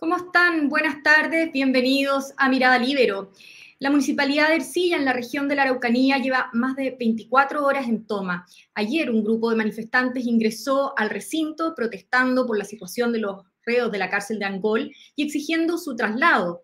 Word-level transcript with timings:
¿Cómo 0.00 0.16
están? 0.16 0.70
Buenas 0.70 1.02
tardes, 1.02 1.52
bienvenidos 1.52 2.32
a 2.38 2.48
Mirada 2.48 2.78
Libero. 2.78 3.32
La 3.80 3.90
municipalidad 3.90 4.48
de 4.48 4.54
Ercilla, 4.54 4.96
en 4.96 5.04
la 5.04 5.12
región 5.12 5.46
de 5.46 5.56
la 5.56 5.64
Araucanía, 5.64 6.16
lleva 6.16 6.48
más 6.54 6.74
de 6.74 6.96
24 6.98 7.62
horas 7.62 7.86
en 7.86 8.06
toma. 8.06 8.46
Ayer 8.72 9.10
un 9.10 9.22
grupo 9.22 9.50
de 9.50 9.56
manifestantes 9.56 10.24
ingresó 10.24 10.94
al 10.98 11.10
recinto 11.10 11.74
protestando 11.74 12.46
por 12.46 12.56
la 12.56 12.64
situación 12.64 13.12
de 13.12 13.18
los 13.18 13.44
reos 13.66 13.92
de 13.92 13.98
la 13.98 14.08
cárcel 14.08 14.38
de 14.38 14.46
Angol 14.46 14.90
y 15.16 15.26
exigiendo 15.26 15.76
su 15.76 15.94
traslado. 15.94 16.62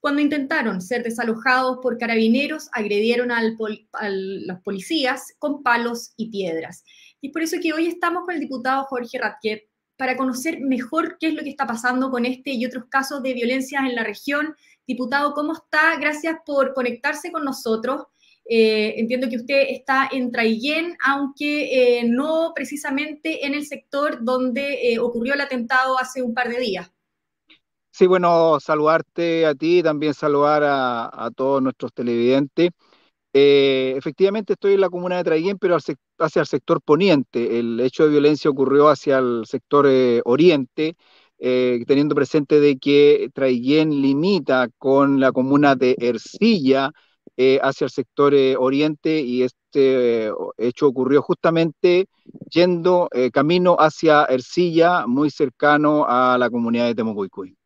Cuando 0.00 0.20
intentaron 0.20 0.80
ser 0.80 1.04
desalojados 1.04 1.78
por 1.80 1.98
carabineros, 1.98 2.68
agredieron 2.72 3.30
a 3.30 3.44
los 3.44 4.60
policías 4.64 5.36
con 5.38 5.62
palos 5.62 6.14
y 6.16 6.32
piedras. 6.32 6.84
Y 7.20 7.28
es 7.28 7.32
por 7.32 7.42
eso 7.42 7.58
que 7.62 7.72
hoy 7.72 7.86
estamos 7.86 8.24
con 8.24 8.34
el 8.34 8.40
diputado 8.40 8.82
Jorge 8.86 9.18
Ratquet 9.18 9.71
para 10.02 10.16
conocer 10.16 10.58
mejor 10.58 11.16
qué 11.20 11.28
es 11.28 11.34
lo 11.34 11.44
que 11.44 11.50
está 11.50 11.64
pasando 11.64 12.10
con 12.10 12.26
este 12.26 12.50
y 12.50 12.66
otros 12.66 12.86
casos 12.88 13.22
de 13.22 13.34
violencia 13.34 13.78
en 13.86 13.94
la 13.94 14.02
región. 14.02 14.56
Diputado, 14.84 15.32
¿cómo 15.32 15.52
está? 15.52 15.96
Gracias 16.00 16.38
por 16.44 16.74
conectarse 16.74 17.30
con 17.30 17.44
nosotros. 17.44 18.06
Eh, 18.44 18.94
entiendo 18.96 19.28
que 19.28 19.36
usted 19.36 19.66
está 19.68 20.08
en 20.10 20.32
Traillén, 20.32 20.96
aunque 21.06 22.00
eh, 22.00 22.04
no 22.04 22.50
precisamente 22.52 23.46
en 23.46 23.54
el 23.54 23.64
sector 23.64 24.24
donde 24.24 24.92
eh, 24.92 24.98
ocurrió 24.98 25.34
el 25.34 25.40
atentado 25.40 25.96
hace 25.96 26.20
un 26.20 26.34
par 26.34 26.48
de 26.48 26.58
días. 26.58 26.90
Sí, 27.92 28.08
bueno, 28.08 28.58
saludarte 28.58 29.46
a 29.46 29.54
ti, 29.54 29.84
también 29.84 30.14
saludar 30.14 30.64
a, 30.64 31.30
todos 31.36 31.62
nuestros 31.62 31.92
televidentes. 31.92 32.70
Efectivamente 33.32 34.54
estoy 34.54 34.74
en 34.74 34.80
la 34.80 34.90
comuna 34.90 35.18
de 35.18 35.24
Traiguén, 35.24 35.58
pero 35.58 35.76
hacia 36.22 36.40
el 36.40 36.46
sector 36.46 36.80
poniente. 36.82 37.58
El 37.58 37.80
hecho 37.80 38.04
de 38.04 38.10
violencia 38.10 38.50
ocurrió 38.50 38.88
hacia 38.88 39.18
el 39.18 39.44
sector 39.46 39.86
eh, 39.88 40.22
oriente, 40.24 40.96
eh, 41.38 41.84
teniendo 41.86 42.14
presente 42.14 42.60
de 42.60 42.78
que 42.78 43.28
Traiguén 43.34 43.90
limita 44.02 44.68
con 44.78 45.20
la 45.20 45.32
comuna 45.32 45.74
de 45.74 45.96
Ercilla 45.98 46.90
hacia 47.62 47.86
el 47.86 47.90
sector 47.90 48.34
oriente 48.58 49.20
y 49.20 49.42
este 49.42 50.30
hecho 50.58 50.86
ocurrió 50.86 51.22
justamente 51.22 52.06
yendo 52.50 53.08
camino 53.32 53.74
hacia 53.80 54.26
Ercilla, 54.26 55.06
muy 55.08 55.30
cercano 55.30 56.04
a 56.06 56.36
la 56.38 56.50
comunidad 56.50 56.86
de 56.86 56.94
Temucuicuy. 56.94 57.56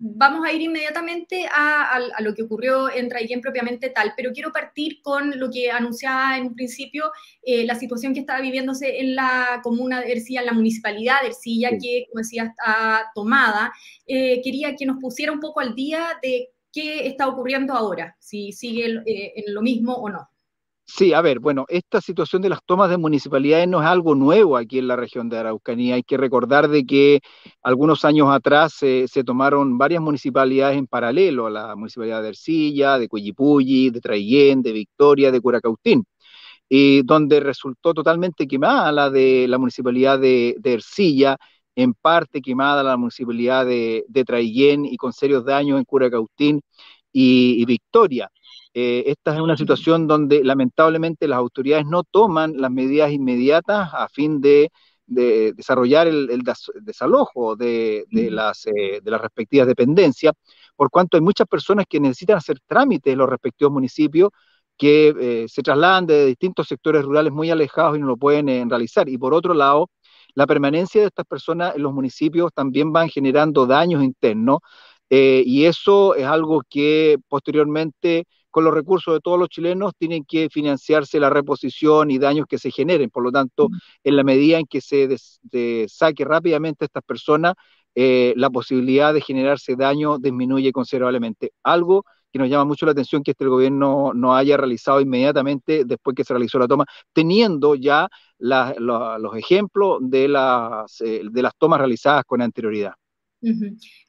Vamos 0.00 0.46
a 0.46 0.52
ir 0.52 0.62
inmediatamente 0.62 1.48
a, 1.52 1.98
lo 2.20 2.32
que 2.32 2.44
ocurrió 2.44 2.88
en 2.88 3.08
Traiguén 3.08 3.40
propiamente 3.40 3.90
tal, 3.90 4.12
pero 4.16 4.32
quiero 4.32 4.52
partir 4.52 5.02
con 5.02 5.36
lo 5.40 5.50
que 5.50 5.72
anunciaba 5.72 6.38
en 6.38 6.46
un 6.46 6.54
principio, 6.54 7.10
eh, 7.42 7.66
la 7.66 7.74
situación 7.74 8.14
que 8.14 8.20
estaba 8.20 8.40
viviéndose 8.40 9.00
en 9.00 9.16
la 9.16 9.60
comuna 9.60 10.00
de 10.00 10.12
Ercilla, 10.12 10.40
en 10.40 10.46
la 10.46 10.52
municipalidad 10.52 11.22
de 11.22 11.28
Ercilla, 11.28 11.70
que, 11.70 12.06
como 12.08 12.20
decía, 12.20 12.44
está 12.44 13.10
tomada. 13.12 13.72
Eh, 14.06 14.40
quería 14.44 14.76
que 14.76 14.86
nos 14.86 15.00
pusiera 15.00 15.32
un 15.32 15.40
poco 15.40 15.58
al 15.58 15.74
día 15.74 16.16
de 16.22 16.50
qué 16.72 17.08
está 17.08 17.26
ocurriendo 17.26 17.74
ahora, 17.74 18.16
si 18.20 18.52
sigue 18.52 19.02
eh, 19.04 19.32
en 19.34 19.52
lo 19.52 19.62
mismo 19.62 19.94
o 19.94 20.08
no. 20.08 20.30
Sí, 20.90 21.12
a 21.12 21.20
ver, 21.20 21.38
bueno, 21.38 21.66
esta 21.68 22.00
situación 22.00 22.40
de 22.40 22.48
las 22.48 22.64
tomas 22.64 22.88
de 22.88 22.96
municipalidades 22.96 23.68
no 23.68 23.80
es 23.80 23.86
algo 23.86 24.14
nuevo 24.14 24.56
aquí 24.56 24.78
en 24.78 24.88
la 24.88 24.96
región 24.96 25.28
de 25.28 25.36
Araucanía. 25.38 25.94
Hay 25.96 26.02
que 26.02 26.16
recordar 26.16 26.68
de 26.68 26.84
que 26.86 27.20
algunos 27.62 28.04
años 28.06 28.28
atrás 28.30 28.72
se 28.74 29.24
tomaron 29.24 29.76
varias 29.76 30.00
municipalidades 30.00 30.78
en 30.78 30.86
paralelo 30.86 31.46
a 31.46 31.50
la 31.50 31.76
municipalidad 31.76 32.22
de 32.22 32.30
Ercilla, 32.30 32.98
de 32.98 33.06
Cuyipulli, 33.06 33.90
de 33.90 34.00
Traillén, 34.00 34.62
de 34.62 34.72
Victoria, 34.72 35.30
de 35.30 35.40
Curacautín, 35.40 36.04
y 36.68 37.02
donde 37.02 37.40
resultó 37.40 37.94
totalmente 37.94 38.46
quemada 38.48 38.92
la 38.92 39.10
de 39.10 39.46
la 39.48 39.58
municipalidad 39.58 40.18
de, 40.18 40.56
Ercilla, 40.64 41.36
en 41.76 41.94
parte 41.94 42.40
quemada 42.42 42.82
la 42.82 42.96
municipalidad 42.96 43.66
de, 43.66 44.04
de 44.08 44.24
Traillén 44.24 44.84
y 44.86 44.96
con 44.96 45.12
serios 45.12 45.44
daños 45.44 45.78
en 45.78 45.84
Curacautín 45.84 46.60
y 47.12 47.64
Victoria. 47.66 48.30
Eh, 48.80 49.10
esta 49.10 49.34
es 49.34 49.40
una 49.40 49.56
situación 49.56 50.06
donde 50.06 50.44
lamentablemente 50.44 51.26
las 51.26 51.38
autoridades 51.38 51.84
no 51.84 52.04
toman 52.04 52.60
las 52.60 52.70
medidas 52.70 53.10
inmediatas 53.10 53.90
a 53.92 54.08
fin 54.08 54.40
de, 54.40 54.70
desarrollar 55.04 56.06
el, 56.06 56.44
desalojo 56.82 57.56
de, 57.56 58.04
las, 58.12 58.66
eh, 58.66 59.00
de 59.02 59.10
las 59.10 59.20
respectivas 59.20 59.66
dependencias, 59.66 60.32
por 60.76 60.90
cuanto 60.90 61.16
hay 61.16 61.22
muchas 61.22 61.48
personas 61.48 61.86
que 61.88 61.98
necesitan 61.98 62.36
hacer 62.36 62.60
trámites 62.68 63.12
en 63.12 63.18
los 63.18 63.28
respectivos 63.28 63.72
municipios 63.72 64.30
que 64.76 65.08
eh, 65.18 65.46
se 65.48 65.62
trasladan 65.62 66.06
de 66.06 66.26
distintos 66.26 66.68
sectores 66.68 67.04
rurales 67.04 67.32
muy 67.32 67.50
alejados 67.50 67.96
y 67.96 68.00
no 68.00 68.06
lo 68.06 68.16
pueden 68.16 68.70
realizar. 68.70 69.08
Y 69.08 69.18
por 69.18 69.34
otro 69.34 69.54
lado, 69.54 69.90
la 70.34 70.46
permanencia 70.46 71.00
de 71.00 71.08
estas 71.08 71.26
personas 71.26 71.74
en 71.74 71.82
los 71.82 71.92
municipios 71.92 72.52
también 72.54 72.92
van 72.92 73.08
generando 73.08 73.66
daños 73.66 74.04
internos 74.04 74.58
y 75.10 75.64
eso 75.64 76.14
es 76.14 76.26
algo 76.26 76.62
que 76.68 77.16
posteriormente 77.28 78.26
con 78.50 78.64
los 78.64 78.74
recursos 78.74 79.14
de 79.14 79.20
todos 79.20 79.38
los 79.38 79.48
chilenos 79.48 79.92
tienen 79.98 80.24
que 80.24 80.48
financiarse 80.50 81.20
la 81.20 81.30
reposición 81.30 82.10
y 82.10 82.18
daños 82.18 82.46
que 82.48 82.58
se 82.58 82.70
generen. 82.70 83.10
Por 83.10 83.22
lo 83.22 83.32
tanto, 83.32 83.68
en 84.04 84.16
la 84.16 84.24
medida 84.24 84.58
en 84.58 84.66
que 84.66 84.80
se 84.80 85.08
saque 85.88 86.24
rápidamente 86.24 86.84
a 86.84 86.86
estas 86.86 87.02
personas, 87.04 87.54
eh, 87.94 88.32
la 88.36 88.50
posibilidad 88.50 89.12
de 89.12 89.20
generarse 89.20 89.74
daño 89.76 90.18
disminuye 90.18 90.72
considerablemente. 90.72 91.52
Algo 91.64 92.04
que 92.32 92.38
nos 92.38 92.48
llama 92.48 92.64
mucho 92.64 92.86
la 92.86 92.92
atención 92.92 93.22
que 93.22 93.32
este 93.32 93.46
gobierno 93.46 94.12
no 94.14 94.36
haya 94.36 94.56
realizado 94.56 95.00
inmediatamente 95.00 95.84
después 95.84 96.14
que 96.14 96.24
se 96.24 96.34
realizó 96.34 96.58
la 96.58 96.68
toma, 96.68 96.84
teniendo 97.12 97.74
ya 97.74 98.08
los 98.38 99.36
ejemplos 99.36 99.98
de 100.02 100.28
las, 100.28 101.00
eh, 101.00 101.22
de 101.24 101.42
las 101.42 101.56
tomas 101.56 101.78
realizadas 101.80 102.24
con 102.24 102.42
anterioridad. 102.42 102.92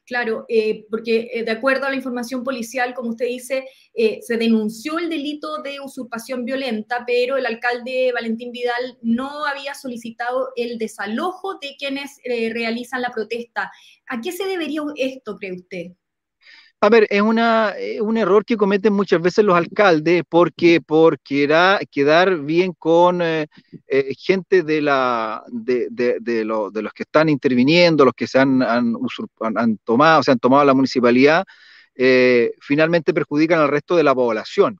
Claro, 0.04 0.44
eh, 0.48 0.86
porque 0.90 1.30
eh, 1.32 1.44
de 1.44 1.50
acuerdo 1.52 1.86
a 1.86 1.90
la 1.90 1.96
información 1.96 2.42
policial, 2.42 2.94
como 2.94 3.10
usted 3.10 3.26
dice, 3.26 3.64
eh, 3.94 4.18
se 4.22 4.36
denunció 4.36 4.98
el 4.98 5.08
delito 5.08 5.62
de 5.62 5.78
usurpación 5.80 6.44
violenta, 6.44 7.04
pero 7.06 7.36
el 7.36 7.46
alcalde 7.46 8.10
Valentín 8.12 8.50
Vidal 8.50 8.98
no 9.02 9.44
había 9.46 9.74
solicitado 9.74 10.48
el 10.56 10.78
desalojo 10.78 11.58
de 11.60 11.76
quienes 11.78 12.18
realizan 12.24 13.02
la 13.02 13.10
protesta. 13.10 13.70
¿A 14.08 14.20
qué 14.20 14.32
se 14.32 14.46
debería 14.46 14.82
esto, 14.96 15.36
cree 15.36 15.52
usted? 15.52 15.92
A 16.82 16.88
ver, 16.88 17.06
es 17.10 17.20
una, 17.20 17.74
eh, 17.78 18.00
un 18.00 18.16
error 18.16 18.42
que 18.42 18.56
cometen 18.56 18.94
muchas 18.94 19.20
veces 19.20 19.44
los 19.44 19.54
alcaldes 19.54 20.22
porque 20.26 20.80
por 20.80 21.18
quedar 21.20 22.38
bien 22.38 22.72
con 22.72 23.20
eh, 23.20 23.48
eh, 23.86 24.14
gente 24.18 24.62
de, 24.62 24.80
los 24.80 25.42
que 26.94 27.02
están 27.02 27.28
interviniendo, 27.28 28.06
los 28.06 28.14
que 28.14 28.26
se 28.26 28.38
han, 28.38 28.62
han, 28.62 28.96
tomado, 29.84 30.22
se 30.22 30.30
han 30.30 30.38
tomado 30.38 30.64
la 30.64 30.72
municipalidad, 30.72 31.44
finalmente 32.60 33.12
perjudican 33.12 33.60
al 33.60 33.68
resto 33.68 33.94
de 33.96 34.04
la 34.04 34.14
población. 34.14 34.78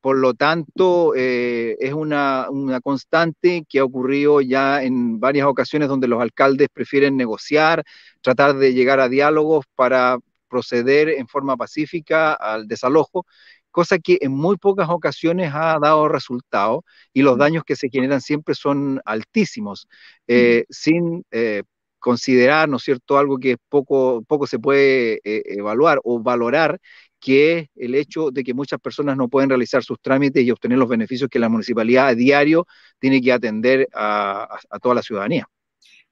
por 0.00 0.18
lo 0.18 0.34
tanto, 0.34 1.14
es 1.14 1.92
una, 1.92 2.48
constante 2.82 3.64
que 3.68 3.78
ha 3.78 3.84
ocurrido 3.84 4.40
ya 4.40 4.82
en 4.82 5.20
varias 5.20 5.46
ocasiones 5.46 5.88
donde 5.88 6.08
los 6.08 6.20
alcaldes 6.20 6.68
prefieren 6.72 7.16
negociar, 7.16 7.84
tratar 8.20 8.56
de 8.56 8.74
llegar 8.74 8.98
a 9.00 9.08
diálogos 9.08 9.64
para 9.76 10.18
proceder 10.48 11.08
en 11.10 11.28
forma 11.28 11.56
pacífica 11.56 12.34
al 12.34 12.66
desalojo, 12.66 13.26
cosa 13.70 13.98
que 13.98 14.18
en 14.20 14.32
muy 14.32 14.56
pocas 14.56 14.88
ocasiones 14.88 15.52
ha 15.54 15.78
dado 15.80 16.08
resultado 16.08 16.84
y 17.12 17.22
los 17.22 17.38
daños 17.38 17.64
que 17.64 17.76
se 17.76 17.88
generan 17.90 18.20
siempre 18.20 18.54
son 18.54 19.00
altísimos, 19.04 19.88
eh, 20.26 20.64
sin 20.70 21.24
eh, 21.30 21.62
considerar, 21.98 22.68
¿no 22.68 22.78
es 22.78 22.82
cierto?, 22.84 23.18
algo 23.18 23.38
que 23.38 23.56
poco, 23.68 24.22
poco 24.26 24.46
se 24.46 24.58
puede 24.58 25.20
eh, 25.24 25.42
evaluar 25.46 26.00
o 26.04 26.20
valorar, 26.20 26.80
que 27.20 27.58
es 27.58 27.68
el 27.76 27.94
hecho 27.94 28.30
de 28.30 28.44
que 28.44 28.54
muchas 28.54 28.80
personas 28.80 29.16
no 29.16 29.28
pueden 29.28 29.50
realizar 29.50 29.82
sus 29.82 30.00
trámites 30.00 30.44
y 30.44 30.50
obtener 30.50 30.78
los 30.78 30.88
beneficios 30.88 31.28
que 31.30 31.38
la 31.38 31.48
municipalidad 31.48 32.08
a 32.08 32.14
diario 32.14 32.66
tiene 32.98 33.20
que 33.20 33.32
atender 33.32 33.88
a 33.92 34.58
toda 34.80 34.94
la 34.94 35.02
ciudadanía. 35.02 35.48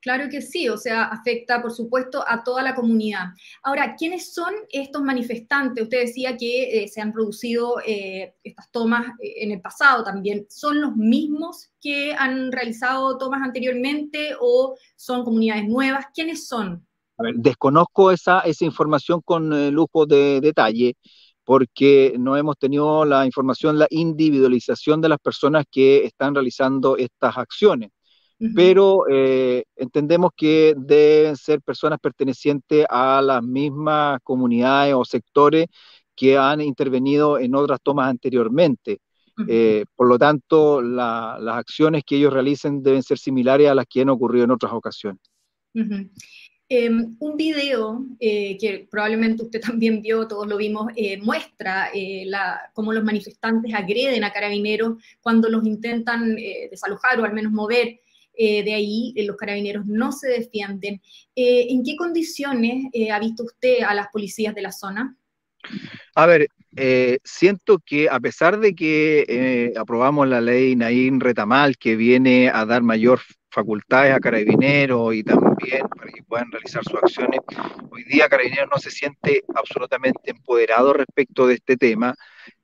Claro 0.07 0.29
que 0.31 0.41
sí, 0.41 0.69
o 0.69 0.77
sea, 0.77 1.07
afecta, 1.07 1.61
por 1.61 1.73
supuesto, 1.73 2.23
a 2.29 2.45
toda 2.45 2.63
la 2.63 2.77
comunidad. 2.77 3.31
Ahora, 3.65 3.97
¿quiénes 3.97 4.33
son 4.33 4.55
estos 4.69 5.03
manifestantes? 5.03 5.83
Usted 5.83 6.03
decía 6.03 6.37
que 6.37 6.85
eh, 6.85 6.87
se 6.87 7.01
han 7.01 7.13
producido 7.13 7.81
eh, 7.85 8.37
estas 8.45 8.71
tomas 8.71 9.05
eh, 9.21 9.43
en 9.43 9.51
el 9.51 9.61
pasado 9.61 10.05
también. 10.05 10.47
¿Son 10.49 10.81
los 10.81 10.95
mismos 10.95 11.71
que 11.81 12.15
han 12.15 12.53
realizado 12.53 13.19
tomas 13.19 13.43
anteriormente 13.43 14.37
o 14.39 14.77
son 14.95 15.25
comunidades 15.25 15.67
nuevas? 15.67 16.07
¿Quiénes 16.15 16.47
son? 16.47 16.87
A 17.19 17.25
ver, 17.25 17.35
desconozco 17.35 18.13
esa, 18.13 18.43
esa 18.43 18.65
información 18.65 19.21
con 19.25 19.73
lujo 19.73 20.07
de 20.07 20.41
detalle 20.41 20.95
porque 21.43 22.15
no 22.17 22.37
hemos 22.37 22.57
tenido 22.59 23.05
la 23.05 23.27
información, 23.27 23.77
la 23.77 23.89
individualización 23.91 25.01
de 25.01 25.09
las 25.09 25.19
personas 25.19 25.65
que 25.69 26.05
están 26.05 26.33
realizando 26.33 26.97
estas 26.97 27.37
acciones 27.37 27.91
pero 28.55 29.05
eh, 29.11 29.65
entendemos 29.77 30.31
que 30.37 30.75
deben 30.77 31.37
ser 31.37 31.63
personas 31.63 31.99
pertenecientes 31.99 32.85
a 32.91 33.23
las 33.23 33.43
mismas 33.43 34.21
comunidades 34.23 34.95
o 34.95 35.05
sectores 35.05 35.67
que 36.15 36.37
han 36.37 36.61
intervenido 36.61 37.39
en 37.39 37.55
otras 37.55 37.81
tomas 37.83 38.11
anteriormente. 38.11 39.01
Eh, 39.49 39.85
por 39.95 40.09
lo 40.09 40.19
tanto, 40.19 40.81
las 40.81 41.57
acciones 41.57 42.03
que 42.05 42.17
ellos 42.17 42.33
realicen 42.33 42.83
deben 42.83 43.03
ser 43.03 43.19
similares 43.19 43.69
a 43.69 43.75
las 43.75 43.87
que 43.87 44.01
han 44.03 44.09
ocurrido 44.09 44.45
en 44.45 44.51
otras 44.51 44.73
ocasiones. 44.73 45.21
Em, 46.69 47.17
un 47.21 47.37
video 47.37 48.05
eh, 48.19 48.59
que 48.59 48.89
probablemente 48.91 49.45
usted 49.45 49.61
también 49.79 50.03
vio, 50.03 50.27
todos 50.27 50.49
lo 50.49 50.57
vimos, 50.57 50.89
eh, 50.97 51.17
muestra 51.19 51.91
eh, 51.95 52.29
cómo 52.73 52.93
los 52.93 53.05
manifestantes 53.05 53.73
agreden 53.73 54.25
a 54.25 54.33
carabineros 54.33 55.01
cuando 55.21 55.49
los 55.49 55.65
intentan 55.65 56.37
desalojar 56.71 57.21
o 57.21 57.25
al 57.25 57.33
menos 57.33 57.53
mover 57.53 58.01
de 58.37 58.75
ahí, 58.75 59.15
los 59.17 59.37
carabineros 59.37 59.87
no 59.87 60.13
se 60.13 60.29
defienden. 60.29 61.01
¿En 61.35 61.83
qué 61.83 61.97
condiciones 61.97 62.85
ha 63.13 63.19
visto 63.19 63.45
usted 63.45 63.83
a 63.87 63.95
las 63.95 64.09
policías 64.09 64.55
de 64.55 64.63
la 64.63 64.73
zona? 64.73 65.17
A 66.15 66.27
ver, 66.27 66.49
siento 67.25 67.79
que 67.85 68.09
a 68.09 68.21
pesar 68.21 68.61
de 68.61 68.75
que 68.75 69.73
aprobamos 69.77 70.29
la 70.29 70.41
ley 70.41 70.77
Naín 70.77 71.21
Retamal, 71.21 71.77
que 71.77 71.97
viene 71.97 72.49
a 72.49 72.65
dar 72.67 72.83
mayor 72.83 73.21
facultades 73.51 74.15
a 74.15 74.21
carabineros 74.21 75.15
y 75.15 75.25
también 75.25 75.89
para 75.97 76.13
que 76.13 76.23
puedan 76.25 76.53
realizar 76.53 76.85
sus 76.85 76.97
acciones. 76.97 77.41
Hoy 77.91 78.05
día 78.05 78.29
carabineros 78.29 78.69
no 78.71 78.79
se 78.79 78.91
siente 78.91 79.45
absolutamente 79.55 80.21
empoderado 80.31 80.93
respecto 80.93 81.47
de 81.47 81.55
este 81.55 81.79
tema 81.79 82.15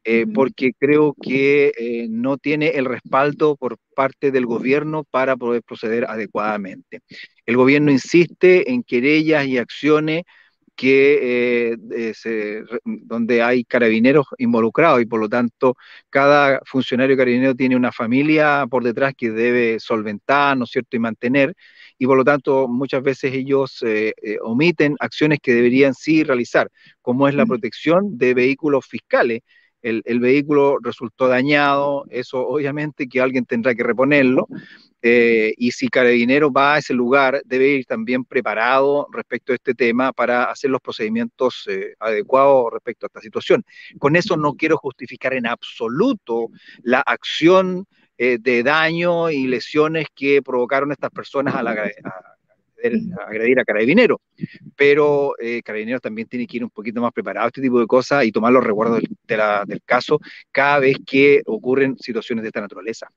eh, 0.05 0.27
porque 0.33 0.73
creo 0.79 1.15
que 1.21 1.73
eh, 1.79 2.07
no 2.11 2.39
tiene 2.39 2.69
el 2.71 2.87
respaldo 2.87 3.57
por 3.57 3.79
parte 3.95 4.31
del 4.31 4.47
gobierno 4.47 5.05
para 5.05 5.37
poder 5.37 5.63
proceder 5.63 6.05
adecuadamente. 6.09 7.01
El 7.47 7.57
gobierno 7.57 7.91
insiste 7.91 8.71
en 8.73 8.83
querellas 8.83 9.47
y 9.47 9.59
acciones 9.59 10.23
que, 10.77 11.75
eh, 11.75 12.55
donde 12.85 13.43
hay 13.43 13.65
carabineros 13.65 14.27
involucrados 14.39 15.01
y 15.03 15.07
por 15.07 15.21
lo 15.21 15.29
tanto 15.29 15.77
cada 16.11 16.61
funcionario 16.65 17.17
carabinero 17.17 17.55
tiene 17.55 17.77
una 17.77 17.93
familia 17.93 18.67
por 18.69 18.83
detrás 18.83 19.15
que 19.17 19.31
debe 19.31 19.79
solventar, 19.81 20.57
¿no 20.57 20.65
es 20.65 20.71
cierto?, 20.71 20.97
y 20.97 21.01
mantener, 21.01 21.55
y 21.99 22.07
por 22.07 22.17
lo 22.17 22.25
tanto 22.25 22.69
muchas 22.69 23.03
veces 23.03 23.33
ellos 23.35 23.83
eh, 23.87 24.13
eh, 24.23 24.39
omiten 24.43 24.97
acciones 24.99 25.39
que 25.41 25.55
deberían 25.55 25.95
sí 25.95 26.25
realizar, 26.25 26.69
como 27.01 27.29
es 27.29 27.35
la 27.35 27.47
protección 27.47 28.19
de 28.19 28.35
vehículos 28.35 28.87
fiscales. 28.87 29.41
El, 29.83 30.03
el, 30.05 30.21
vehículo 30.21 30.79
resultó 30.81 31.29
dañado, 31.29 32.05
eso 32.11 32.47
obviamente 32.47 33.09
que 33.09 33.21
alguien 33.21 33.45
tendrá 33.45 33.75
que 33.75 33.83
reponerlo, 33.83 34.49
eh, 35.05 35.53
y 35.57 35.73
si 35.73 35.89
Carabinero 35.89 36.53
va 36.53 36.75
a 36.75 36.79
ese 36.79 36.95
lugar, 36.95 37.43
debe 37.45 37.69
ir 37.71 37.87
también 37.87 38.25
preparado 38.25 39.09
respecto 39.13 39.53
a 39.53 39.57
este 39.57 39.75
tema 39.75 40.13
para 40.13 40.45
hacer 40.45 40.71
los 40.71 40.81
procedimientos 40.81 41.65
eh, 41.69 41.95
adecuados 41.99 42.73
respecto 42.73 43.07
a 43.07 43.09
esta 43.09 43.21
situación. 43.21 43.65
Con 43.99 44.15
eso 44.15 44.37
no 44.37 44.55
quiero 44.55 44.77
justificar 44.77 45.35
en 45.35 45.49
absoluto 45.49 46.51
la 46.83 47.01
acción 47.01 47.87
eh, 48.17 48.39
de 48.41 48.63
daño 48.63 49.29
y 49.31 49.49
lesiones 49.49 50.07
que 50.15 50.41
provocaron 50.41 50.93
estas 50.93 51.11
personas 51.11 51.57
agredir 53.27 53.61
a 53.61 53.65
Carabinero, 53.65 54.21
pero 54.77 55.35
Carabinero 55.65 56.01
también 56.01 56.29
tiene 56.29 56.47
que 56.47 56.59
ir 56.59 56.65
un 56.65 56.71
poquito 56.71 57.01
más 57.01 57.13
preparado 57.13 57.47
a 57.47 57.49
este 57.49 57.63
tipo 57.63 57.81
de 57.81 57.87
cosas 57.87 58.25
y 58.25 58.33
tomar 58.33 58.53
los 58.53 58.65
recuerdos 58.65 59.03
del 59.27 59.83
caso 59.85 60.21
cada 60.51 60.81
vez 60.81 60.97
que 61.07 61.43
ocurren 61.47 61.97
situaciones 61.99 62.43
de 62.43 62.49
esta 62.49 62.61
naturaleza. 62.61 63.11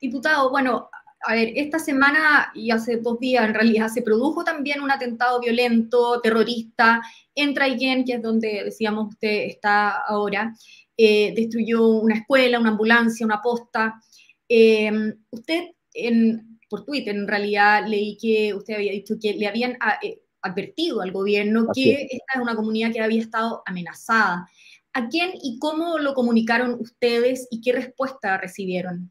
Diputado, 0.00 0.50
bueno, 0.50 0.90
a 1.26 1.34
ver, 1.34 1.52
esta 1.56 1.78
semana 1.78 2.52
y 2.54 2.70
hace 2.70 2.98
dos 2.98 3.18
días 3.18 3.44
en 3.44 3.54
realidad 3.54 3.88
se 3.88 4.02
produjo 4.02 4.44
también 4.44 4.80
un 4.80 4.90
atentado 4.90 5.40
violento, 5.40 6.20
terrorista, 6.20 7.02
en 7.34 7.54
Traiguén, 7.54 8.04
que 8.04 8.14
es 8.14 8.22
donde 8.22 8.62
decíamos 8.64 9.08
usted 9.08 9.46
está 9.46 10.02
ahora. 10.06 10.54
Eh, 10.96 11.34
destruyó 11.34 11.88
una 11.88 12.16
escuela, 12.16 12.60
una 12.60 12.70
ambulancia, 12.70 13.26
una 13.26 13.42
posta. 13.42 14.00
Eh, 14.48 14.90
usted, 15.30 15.64
en, 15.94 16.55
por 16.68 16.84
Twitter, 16.84 17.14
en 17.14 17.28
realidad 17.28 17.86
leí 17.86 18.16
que 18.16 18.54
usted 18.54 18.74
había 18.74 18.92
dicho 18.92 19.14
que 19.20 19.34
le 19.34 19.46
habían 19.46 19.76
ah, 19.80 19.98
eh, 20.02 20.20
advertido 20.42 21.00
al 21.00 21.12
gobierno 21.12 21.68
que 21.74 22.06
esta 22.10 22.34
es 22.34 22.40
una 22.40 22.56
comunidad 22.56 22.92
que 22.92 23.00
había 23.00 23.20
estado 23.20 23.62
amenazada. 23.66 24.48
¿A 24.92 25.08
quién 25.08 25.32
y 25.42 25.58
cómo 25.58 25.98
lo 25.98 26.14
comunicaron 26.14 26.76
ustedes 26.80 27.46
y 27.50 27.60
qué 27.60 27.72
respuesta 27.72 28.38
recibieron? 28.38 29.10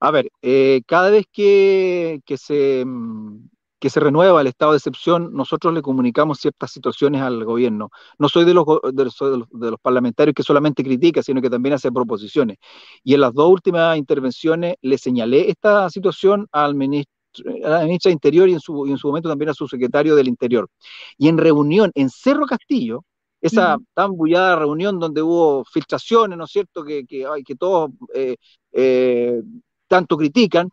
A 0.00 0.10
ver, 0.10 0.28
eh, 0.40 0.82
cada 0.86 1.10
vez 1.10 1.26
que, 1.30 2.20
se, 2.36 2.84
mm, 2.84 3.48
que 3.82 3.90
se 3.90 3.98
renueva 3.98 4.40
el 4.40 4.46
estado 4.46 4.70
de 4.70 4.78
excepción, 4.78 5.30
nosotros 5.32 5.74
le 5.74 5.82
comunicamos 5.82 6.38
ciertas 6.38 6.70
situaciones 6.70 7.20
al 7.20 7.44
gobierno. 7.44 7.90
No 8.16 8.28
soy 8.28 8.44
de 8.44 8.54
los, 8.54 8.64
de 8.92 9.70
los, 9.72 9.80
parlamentarios 9.80 10.36
que 10.36 10.44
solamente 10.44 10.84
critica, 10.84 11.20
sino 11.20 11.42
que 11.42 11.50
también 11.50 11.74
hace 11.74 11.90
proposiciones. 11.90 12.58
Y 13.02 13.14
en 13.14 13.22
las 13.22 13.34
dos 13.34 13.50
últimas 13.50 13.98
intervenciones 13.98 14.76
le 14.82 14.98
señalé 14.98 15.50
esta 15.50 15.90
situación 15.90 16.46
al 16.52 16.76
ministro 16.76 17.10
a 17.64 17.68
la 17.70 17.84
ministra 17.84 18.10
de 18.10 18.12
Interior 18.12 18.48
y 18.48 18.52
en, 18.52 18.60
su, 18.60 18.86
y 18.86 18.92
en 18.92 18.98
su 18.98 19.08
momento 19.08 19.28
también 19.28 19.48
a 19.48 19.54
su 19.54 19.66
secretario 19.66 20.14
del 20.14 20.28
Interior. 20.28 20.68
Y 21.18 21.26
en 21.26 21.38
reunión 21.38 21.90
en 21.96 22.08
Cerro 22.08 22.46
Castillo, 22.46 23.04
esa 23.40 23.78
tan 23.94 24.12
bullada 24.12 24.54
reunión 24.54 25.00
donde 25.00 25.22
hubo 25.22 25.64
filtraciones, 25.64 26.38
¿no 26.38 26.44
es 26.44 26.52
cierto?, 26.52 26.84
que, 26.84 27.04
que, 27.04 27.26
que 27.44 27.56
todos 27.56 27.90
eh, 28.14 28.36
eh, 28.70 29.42
tanto 29.88 30.16
critican. 30.16 30.68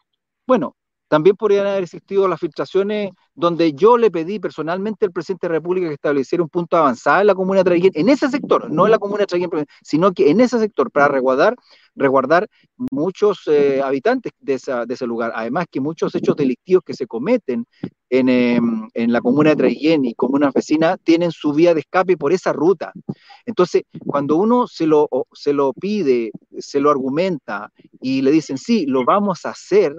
Bueno, 0.46 0.76
también 1.10 1.36
podrían 1.36 1.68
haber 1.68 1.84
existido 1.84 2.28
las 2.28 2.40
filtraciones 2.40 3.12
donde 3.34 3.74
yo 3.74 3.98
le 3.98 4.12
pedí 4.12 4.40
personalmente 4.40 5.06
al 5.06 5.12
presidente 5.12 5.48
de 5.48 5.54
la 5.54 5.60
República 5.60 5.88
que 5.88 5.96
estableciera 5.96 6.44
un 6.44 6.50
punto 6.50 6.78
avanzado 6.78 7.22
en 7.22 7.28
la 7.28 7.36
comuna 7.36 7.60
de 7.60 7.64
Traiguén, 7.64 7.92
en 7.96 8.10
ese 8.10 8.30
sector, 8.30 8.70
no 8.70 8.86
en 8.86 8.92
la 8.92 9.00
comuna 9.00 9.22
de 9.22 9.28
Traiguén, 9.28 9.50
sino 9.82 10.12
que 10.14 10.30
en 10.30 10.40
ese 10.40 10.60
sector, 10.60 10.92
para 10.92 11.08
resguardar, 11.08 11.56
resguardar 11.96 12.48
muchos 12.92 13.42
eh, 13.48 13.82
habitantes 13.84 14.34
de, 14.40 14.54
ese 14.54 15.08
lugar. 15.08 15.32
Además 15.36 15.66
que 15.72 15.82
muchos 15.82 16.14
hechos 16.14 16.36
delictivos 16.36 16.84
que 16.86 16.94
se 16.94 17.08
cometen 17.08 17.66
en, 18.10 18.30
em, 18.30 18.88
en 18.94 19.12
la 19.12 19.22
comuna 19.22 19.52
de 19.52 19.56
Traiguén 19.56 20.06
y 20.06 20.14
comunas 20.14 20.54
vecinas 20.54 20.98
tienen 21.04 21.32
su 21.32 21.54
vía 21.54 21.74
de 21.74 21.80
escape 21.80 22.18
por 22.18 22.34
esa 22.34 22.54
ruta. 22.54 22.94
Entonces, 23.46 23.84
cuando 24.06 24.36
uno 24.36 24.68
se 24.68 24.86
lo, 24.86 25.10
se 25.34 25.54
lo 25.54 25.74
pide, 25.74 26.32
se 26.60 26.80
lo 26.80 26.92
argumenta 26.92 27.72
y 28.00 28.22
le 28.22 28.32
dicen, 28.32 28.58
sí, 28.58 28.86
lo 28.86 29.06
vamos 29.06 29.46
a 29.46 29.50
hacer, 29.50 29.96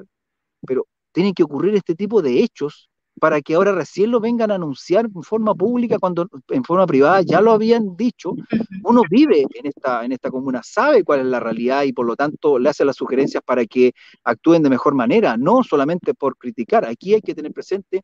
pero 0.66 0.86
tienen 1.12 1.34
que 1.34 1.42
ocurrir 1.42 1.74
este 1.74 1.94
tipo 1.94 2.22
de 2.22 2.40
hechos 2.40 2.90
para 3.20 3.40
que 3.42 3.54
ahora 3.54 3.72
recién 3.72 4.10
lo 4.10 4.18
vengan 4.18 4.50
a 4.50 4.54
anunciar 4.54 5.06
en 5.14 5.22
forma 5.22 5.54
pública 5.54 5.98
cuando 5.98 6.26
en 6.48 6.64
forma 6.64 6.86
privada 6.86 7.20
ya 7.22 7.40
lo 7.40 7.52
habían 7.52 7.96
dicho. 7.96 8.32
Uno 8.82 9.02
vive 9.10 9.42
en 9.54 9.66
esta, 9.66 10.04
en 10.04 10.12
esta 10.12 10.30
comuna, 10.30 10.62
sabe 10.64 11.04
cuál 11.04 11.20
es 11.20 11.26
la 11.26 11.38
realidad 11.38 11.82
y 11.82 11.92
por 11.92 12.06
lo 12.06 12.16
tanto 12.16 12.58
le 12.58 12.70
hace 12.70 12.84
las 12.84 12.96
sugerencias 12.96 13.42
para 13.44 13.66
que 13.66 13.92
actúen 14.24 14.62
de 14.62 14.70
mejor 14.70 14.94
manera, 14.94 15.36
no 15.36 15.62
solamente 15.62 16.14
por 16.14 16.36
criticar. 16.36 16.86
Aquí 16.86 17.14
hay 17.14 17.20
que 17.20 17.34
tener 17.34 17.52
presente 17.52 18.02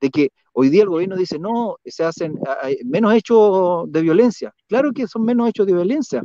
de 0.00 0.10
que 0.10 0.30
hoy 0.52 0.68
día 0.68 0.82
el 0.82 0.88
gobierno 0.88 1.16
dice, 1.16 1.38
no, 1.38 1.76
se 1.84 2.04
hacen 2.04 2.36
menos 2.84 3.14
hechos 3.14 3.84
de 3.90 4.02
violencia. 4.02 4.52
Claro 4.68 4.92
que 4.92 5.06
son 5.06 5.24
menos 5.24 5.48
hechos 5.48 5.66
de 5.66 5.74
violencia, 5.74 6.22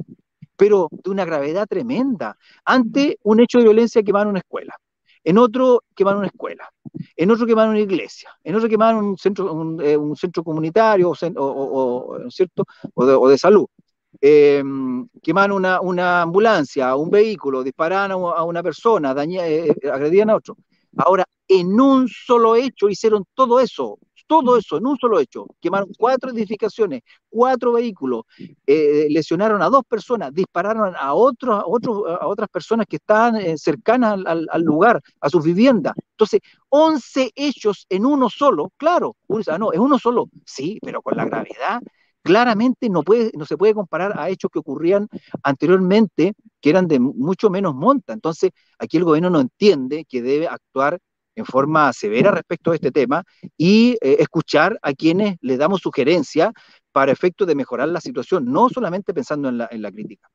pero 0.58 0.88
de 0.92 1.12
una 1.12 1.26
gravedad 1.26 1.68
tremenda 1.68 2.36
ante 2.66 3.18
un 3.24 3.40
hecho 3.40 3.60
de 3.60 3.66
violencia 3.66 4.02
que 4.02 4.12
va 4.12 4.24
en 4.24 4.30
una 4.30 4.40
escuela 4.40 4.76
en 5.24 5.38
otro 5.38 5.84
queman 5.96 6.18
una 6.18 6.28
escuela, 6.28 6.70
en 7.16 7.32
otro 7.32 7.46
queman 7.46 7.70
una 7.70 7.80
iglesia, 7.80 8.30
en 8.44 8.56
otro 8.56 8.68
queman 8.68 8.96
un 8.96 9.18
centro, 9.18 9.54
un, 9.54 9.82
eh, 9.82 9.98
centro 10.16 10.44
comunitario 10.44 11.12
o, 11.12 12.18
¿cierto? 12.30 12.66
o, 12.94 13.30
de, 13.30 13.38
salud. 13.38 13.66
Eh, 14.20 14.64
queman 15.22 15.52
una, 15.52 15.82
una, 15.82 16.22
ambulancia, 16.24 16.96
un 16.96 17.10
vehículo, 17.10 17.64
disparan 17.64 18.12
a, 18.12 18.44
una 18.44 18.62
persona, 18.62 19.14
dañan, 19.14 19.46
eh, 19.48 19.76
agredían 19.92 20.30
a 20.30 20.36
otro. 20.36 20.58
Ahora, 20.98 21.26
en 21.48 21.80
un 21.80 22.08
solo 22.08 22.56
hecho 22.56 22.90
hicieron 22.90 23.26
todo 23.34 23.60
eso, 23.60 24.00
todo 24.32 24.56
eso 24.56 24.78
en 24.78 24.88
un 24.88 24.98
solo 24.98 25.20
hecho. 25.20 25.46
Quemaron 25.60 25.90
cuatro 25.98 26.32
edificaciones, 26.32 27.02
cuatro 27.28 27.74
vehículos, 27.74 28.24
eh, 28.66 29.08
lesionaron 29.10 29.62
a 29.62 29.70
dos 29.70 29.84
personas, 29.86 30.34
dispararon 30.34 30.96
a, 30.98 31.14
otros, 31.14 31.62
a, 31.62 32.26
otras 32.26 32.48
personas 32.48 32.86
que 32.88 32.96
estaban 32.96 33.36
eh, 33.36 33.58
cercanas 33.58 34.20
al, 34.26 34.62
lugar, 34.62 35.02
a 35.20 35.30
sus 35.30 35.44
viviendas. 35.44 35.96
Entonces, 36.12 36.40
11 36.70 37.32
hechos 37.36 37.86
en 37.90 38.06
uno 38.06 38.30
solo, 38.30 38.72
claro, 38.78 39.18
no, 39.60 39.74
es 39.74 39.80
uno 39.80 40.00
solo, 40.00 40.30
sí, 40.46 40.80
pero 40.82 41.02
con 41.02 41.18
la 41.18 41.26
gravedad 41.26 41.82
claramente 42.24 42.88
no, 42.88 43.04
puede, 43.04 43.32
no 43.36 43.46
se 43.46 43.58
puede 43.58 43.74
comparar 43.74 44.18
a 44.18 44.30
hechos 44.30 44.50
que 44.50 44.60
ocurrían 44.60 45.10
anteriormente, 45.44 46.36
que 46.62 46.70
eran 46.70 46.88
de 46.88 47.02
mucho 47.02 47.50
menos 47.50 47.76
monta. 47.76 48.14
Entonces, 48.14 48.52
aquí 48.80 48.96
el 48.96 49.04
gobierno 49.04 49.30
no 49.30 49.42
entiende 49.42 50.06
que 50.06 50.22
debe 50.22 50.48
actuar 50.48 51.00
en 51.36 51.46
forma 51.46 51.92
severa 51.94 52.32
respecto 52.32 52.72
a 52.72 52.76
este 52.76 52.92
tema 52.92 53.24
y 53.58 53.98
eh, 54.02 54.18
escuchar 54.20 54.78
a 54.82 54.94
quienes 54.94 55.38
le 55.42 55.58
damos 55.58 55.82
sugerencias 55.82 56.52
para 56.92 57.12
efecto 57.12 57.46
de 57.46 57.56
mejorar 57.56 57.90
la 57.90 58.02
situación, 58.02 58.46
no 58.46 58.70
solamente 58.70 59.14
pensando 59.14 59.50
en 59.50 59.58
la, 59.60 59.70
en 59.72 59.82
la 59.82 59.92
crítica. 59.92 60.30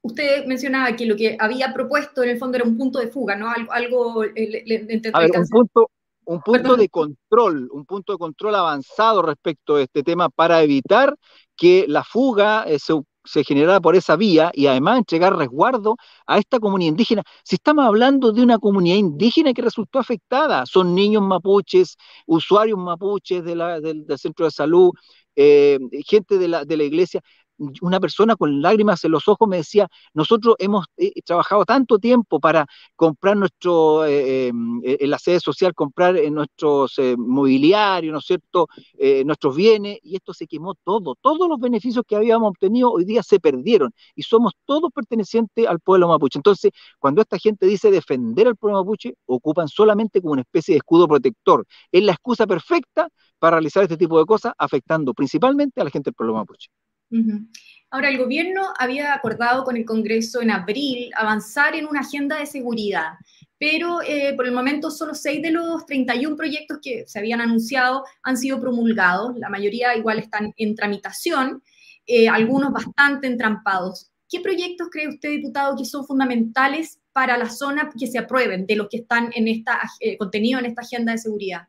Usted 0.00 0.46
mencionaba 0.46 0.96
que 0.96 1.06
lo 1.06 1.14
que 1.14 1.36
había 1.38 1.72
propuesto 1.72 2.22
en 2.22 2.30
el 2.30 2.38
fondo 2.38 2.56
era 2.56 2.66
un 2.66 2.76
punto 2.76 2.98
de 2.98 3.08
fuga, 3.08 3.36
¿no? 3.36 3.50
Algo, 3.50 3.72
algo 3.72 4.24
eh, 4.24 5.02
a 5.12 5.20
ver, 5.20 5.30
un 5.38 5.48
punto, 5.48 5.90
un 6.24 6.40
punto 6.40 6.76
de 6.76 6.88
control, 6.88 7.68
un 7.70 7.84
punto 7.84 8.12
de 8.12 8.18
control 8.18 8.54
avanzado 8.54 9.22
respecto 9.22 9.76
a 9.76 9.82
este 9.82 10.02
tema 10.02 10.28
para 10.28 10.62
evitar 10.62 11.14
que 11.56 11.84
la 11.86 12.02
fuga 12.02 12.64
eh, 12.66 12.78
se 12.78 12.94
se 13.24 13.44
generara 13.44 13.80
por 13.80 13.96
esa 13.96 14.16
vía 14.16 14.50
y 14.54 14.66
además 14.66 14.98
entregar 14.98 15.36
resguardo 15.36 15.96
a 16.26 16.38
esta 16.38 16.58
comunidad 16.58 16.90
indígena. 16.90 17.22
Si 17.44 17.56
estamos 17.56 17.84
hablando 17.84 18.32
de 18.32 18.42
una 18.42 18.58
comunidad 18.58 18.96
indígena 18.96 19.52
que 19.52 19.62
resultó 19.62 19.98
afectada, 19.98 20.66
son 20.66 20.94
niños 20.94 21.22
mapuches, 21.22 21.96
usuarios 22.26 22.78
mapuches 22.78 23.44
del, 23.44 23.58
del, 23.82 24.18
centro 24.18 24.46
de 24.46 24.50
salud, 24.50 24.90
eh, 25.36 25.78
gente 26.06 26.38
de 26.38 26.48
la, 26.48 26.64
de 26.64 26.76
la 26.76 26.84
iglesia, 26.84 27.20
una 27.80 28.00
persona 28.00 28.36
con 28.36 28.60
lágrimas 28.60 29.04
en 29.04 29.12
los 29.12 29.28
ojos 29.28 29.48
me 29.48 29.58
decía, 29.58 29.88
nosotros 30.14 30.56
hemos 30.58 30.86
eh, 30.96 31.12
trabajado 31.24 31.64
tanto 31.64 31.98
tiempo 31.98 32.40
para 32.40 32.66
comprar 32.96 33.36
nuestro, 33.36 34.04
eh, 34.06 34.48
eh, 34.48 34.52
en 35.00 35.10
la 35.10 35.18
sede 35.18 35.40
social, 35.40 35.74
comprar 35.74 36.16
nuestros 36.30 37.00
mobiliarios, 37.16 38.12
¿no 38.12 38.18
es 38.18 38.24
cierto?, 38.26 38.68
nuestros 39.24 39.56
bienes, 39.56 39.98
y 40.02 40.16
esto 40.16 40.32
se 40.34 40.46
quemó 40.46 40.74
todo. 40.84 41.14
Todos 41.20 41.48
los 41.48 41.58
beneficios 41.60 42.04
que 42.06 42.16
habíamos 42.16 42.50
obtenido 42.50 42.90
hoy 42.92 43.04
día 43.04 43.22
se 43.22 43.40
perdieron, 43.40 43.92
y 44.14 44.22
somos 44.22 44.52
todos 44.64 44.90
pertenecientes 44.92 45.66
al 45.66 45.80
pueblo 45.80 46.08
mapuche. 46.08 46.38
Entonces, 46.38 46.72
cuando 46.98 47.20
esta 47.22 47.38
gente 47.38 47.66
dice 47.66 47.90
defender 47.90 48.46
al 48.48 48.56
pueblo 48.56 48.78
mapuche, 48.78 49.14
ocupan 49.26 49.68
solamente 49.68 50.20
como 50.20 50.32
una 50.32 50.42
especie 50.42 50.74
de 50.74 50.78
escudo 50.78 51.08
protector. 51.08 51.66
Es 51.90 52.02
la 52.02 52.12
excusa 52.12 52.46
perfecta 52.46 53.08
para 53.38 53.56
realizar 53.56 53.82
este 53.82 53.96
tipo 53.96 54.18
de 54.18 54.24
cosas, 54.26 54.52
afectando 54.58 55.14
principalmente 55.14 55.80
a 55.80 55.84
la 55.84 55.90
gente 55.90 56.10
del 56.10 56.14
pueblo 56.14 56.34
mapuche. 56.34 56.68
Ahora, 57.90 58.08
el 58.08 58.18
gobierno 58.18 58.72
había 58.78 59.12
acordado 59.12 59.64
con 59.64 59.76
el 59.76 59.84
Congreso 59.84 60.40
en 60.40 60.50
abril 60.50 61.10
avanzar 61.14 61.74
en 61.74 61.86
una 61.86 62.00
agenda 62.00 62.38
de 62.38 62.46
seguridad, 62.46 63.12
pero 63.58 64.00
eh, 64.02 64.32
por 64.34 64.46
el 64.46 64.52
momento 64.52 64.90
solo 64.90 65.14
seis 65.14 65.42
de 65.42 65.50
los 65.50 65.84
31 65.86 66.36
proyectos 66.36 66.78
que 66.82 67.04
se 67.06 67.18
habían 67.18 67.40
anunciado 67.40 68.04
han 68.22 68.36
sido 68.36 68.60
promulgados, 68.60 69.36
la 69.36 69.50
mayoría 69.50 69.94
igual 69.94 70.18
están 70.18 70.52
en 70.56 70.74
tramitación, 70.74 71.62
eh, 72.06 72.28
algunos 72.28 72.72
bastante 72.72 73.26
entrampados. 73.26 74.10
¿Qué 74.28 74.40
proyectos 74.40 74.88
cree 74.90 75.08
usted, 75.08 75.28
diputado, 75.28 75.76
que 75.76 75.84
son 75.84 76.06
fundamentales 76.06 76.98
para 77.12 77.36
la 77.36 77.50
zona 77.50 77.90
que 77.96 78.06
se 78.06 78.18
aprueben 78.18 78.66
de 78.66 78.76
los 78.76 78.88
que 78.88 78.96
están 78.96 79.30
en 79.34 79.46
esta, 79.46 79.80
eh, 80.00 80.16
contenido 80.16 80.58
en 80.58 80.66
esta 80.66 80.80
agenda 80.80 81.12
de 81.12 81.18
seguridad? 81.18 81.68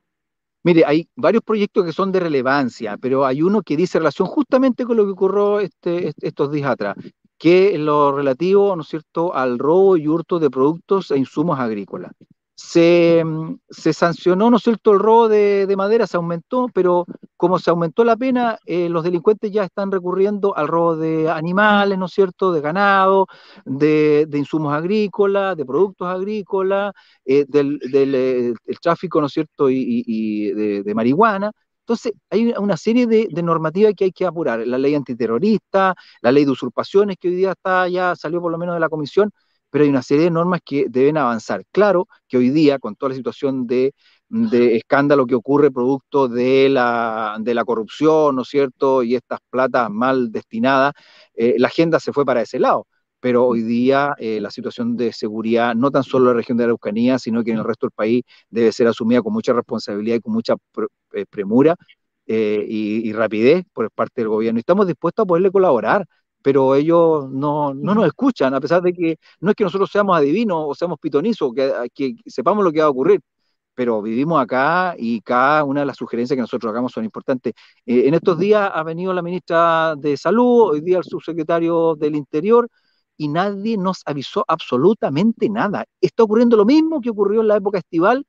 Mire, 0.65 0.85
hay 0.85 1.09
varios 1.17 1.43
proyectos 1.43 1.85
que 1.85 1.91
son 1.91 2.11
de 2.13 2.21
relevancia, 2.21 2.97
pero 2.97 3.25
hay 3.25 3.41
uno 3.41 3.61
que 3.63 3.75
dice 3.75 3.99
relación 3.99 4.27
justamente 4.29 4.85
con 4.85 4.95
lo 4.95 5.05
que 5.05 5.11
ocurrió 5.11 5.59
este, 5.59 6.13
estos 6.21 6.51
días 6.51 6.69
atrás, 6.71 6.95
que 7.37 7.73
es 7.75 7.79
lo 7.79 8.13
relativo, 8.15 8.73
¿no 8.75 8.83
es 8.83 8.87
cierto?, 8.87 9.33
al 9.35 9.59
robo 9.59 9.97
y 9.97 10.07
hurto 10.07 10.39
de 10.39 10.49
productos 10.49 11.11
e 11.11 11.17
insumos 11.17 11.59
agrícolas 11.59 12.13
se, 12.55 13.23
sancionó, 13.93 14.49
¿no 14.49 14.57
es 14.57 14.63
cierto?, 14.63 14.91
el 14.91 14.99
robo 14.99 15.27
de, 15.27 15.73
madera, 15.75 16.05
se 16.07 16.17
aumentó, 16.17 16.67
pero 16.73 17.05
como 17.35 17.57
se 17.59 17.71
aumentó 17.71 18.03
la 18.03 18.15
pena, 18.15 18.57
eh, 18.65 18.89
los 18.89 19.03
delincuentes 19.03 19.51
ya 19.51 19.63
están 19.63 19.91
recurriendo 19.91 20.55
al 20.55 20.67
robo 20.67 20.95
de 20.95 21.29
animales, 21.29 21.97
¿no 21.97 22.05
es 22.05 22.13
cierto?, 22.13 22.51
de 22.51 22.61
ganado, 22.61 23.27
de, 23.65 24.27
insumos 24.33 24.73
agrícolas, 24.73 25.57
de 25.57 25.65
productos 25.65 26.07
agrícolas, 26.07 26.93
eh, 27.25 27.45
del, 27.47 27.79
eh, 27.91 28.53
tráfico, 28.81 29.19
¿no 29.19 29.27
es 29.27 29.33
cierto?, 29.33 29.69
y, 29.69 30.51
de, 30.51 30.93
marihuana. 30.95 31.51
Entonces, 31.79 32.13
hay 32.29 32.53
una 32.57 32.77
serie 32.77 33.07
de, 33.07 33.27
de, 33.29 33.43
normativas 33.43 33.93
que 33.95 34.05
hay 34.05 34.11
que 34.11 34.25
apurar. 34.25 34.65
La 34.65 34.77
ley 34.77 34.95
antiterrorista, 34.95 35.93
la 36.21 36.31
ley 36.31 36.45
de 36.45 36.51
usurpaciones 36.51 37.17
que 37.19 37.27
hoy 37.27 37.35
día 37.35 37.51
está 37.51 37.89
ya 37.89 38.15
salió 38.15 38.39
por 38.41 38.51
lo 38.51 38.57
menos 38.57 38.75
de 38.75 38.79
la 38.79 38.87
comisión, 38.89 39.31
pero 39.73 39.85
hay 39.85 39.89
una 39.89 40.03
serie 40.03 40.25
de 40.25 40.29
normas 40.29 40.61
que 40.63 40.85
deben 40.87 41.17
avanzar. 41.17 41.65
Claro 41.71 42.07
que 42.27 42.37
hoy 42.37 42.51
día, 42.51 42.77
con 42.77 42.95
toda 42.95 43.09
la 43.09 43.15
situación 43.15 43.65
de, 43.65 43.95
escándalo 44.75 45.25
que 45.25 45.33
ocurre 45.33 45.71
producto 45.71 46.27
de 46.27 46.69
la, 46.69 47.37
de 47.39 47.55
la, 47.55 47.65
corrupción, 47.65 48.35
¿no 48.35 48.43
es 48.43 48.49
cierto? 48.49 49.01
Y 49.01 49.15
estas 49.15 49.39
platas 49.49 49.89
mal 49.89 50.31
destinadas, 50.31 50.93
eh, 51.33 51.55
la 51.57 51.69
agenda 51.69 51.99
se 51.99 52.13
fue 52.13 52.23
para 52.23 52.43
ese 52.43 52.59
lado. 52.59 52.85
Pero 53.19 53.47
hoy 53.47 53.63
día 53.63 54.13
eh, 54.19 54.39
la 54.39 54.51
situación 54.51 54.95
de 54.95 55.11
seguridad, 55.11 55.73
no 55.73 55.89
tan 55.89 56.03
solo 56.03 56.25
en 56.25 56.35
la 56.35 56.37
región 56.37 56.57
de 56.59 56.65
la 56.65 56.67
Araucanía, 56.67 57.17
sino 57.17 57.43
que 57.43 57.49
en 57.49 57.57
el 57.57 57.63
resto 57.63 57.87
del 57.87 57.93
país, 57.93 58.23
debe 58.51 58.71
ser 58.71 58.85
asumida 58.87 59.23
con 59.23 59.33
mucha 59.33 59.53
responsabilidad 59.53 60.17
y 60.17 60.21
con 60.21 60.33
mucha 60.33 60.53
eh, 61.13 61.25
premura 61.27 61.75
y, 62.27 63.09
y 63.09 63.13
rapidez 63.13 63.65
por 63.73 63.89
parte 63.89 64.21
del 64.21 64.29
gobierno. 64.29 64.59
Y 64.59 64.61
estamos 64.61 64.85
dispuestos 64.85 65.23
a 65.23 65.25
poderle 65.25 65.49
colaborar 65.51 66.05
pero 66.43 66.75
ellos 66.75 67.29
no, 67.31 67.73
nos 67.73 68.05
escuchan, 68.05 68.53
a 68.53 68.61
pesar 68.61 68.83
de 68.83 68.93
que 68.93 69.17
no 69.39 69.51
es 69.51 69.55
que 69.55 69.63
nosotros 69.63 69.89
seamos 69.91 70.17
adivinos 70.17 70.57
o 70.67 70.75
seamos 70.75 70.99
pitonizos, 70.99 71.51
que, 71.55 71.89
que 71.95 72.15
sepamos 72.27 72.63
lo 72.63 72.71
que 72.71 72.81
va 72.81 72.87
a 72.87 72.89
ocurrir, 72.89 73.21
pero 73.73 74.01
vivimos 74.01 74.41
acá 74.41 74.95
y 74.97 75.21
cada 75.21 75.63
una 75.63 75.81
de 75.81 75.85
las 75.87 75.97
sugerencias 75.97 76.35
que 76.35 76.41
nosotros 76.41 76.69
hagamos 76.71 76.91
son 76.91 77.05
importantes. 77.05 77.53
Eh, 77.85 78.07
en 78.07 78.13
estos 78.13 78.37
días 78.37 78.69
ha 78.73 78.83
venido 78.83 79.13
la 79.13 79.21
ministra 79.21 79.95
de 79.97 80.17
Salud, 80.17 80.71
hoy 80.71 80.81
día 80.81 80.99
el 80.99 81.03
subsecretario 81.03 81.95
del 81.95 82.15
Interior, 82.15 82.69
y 83.17 83.27
nadie 83.29 83.77
nos 83.77 84.01
avisó 84.05 84.43
absolutamente 84.47 85.49
nada. 85.49 85.85
Está 86.01 86.23
ocurriendo 86.23 86.57
lo 86.57 86.65
mismo 86.65 86.99
que 87.01 87.09
ocurrió 87.09 87.41
en 87.41 87.47
la 87.47 87.57
época 87.57 87.79
estival, 87.79 88.25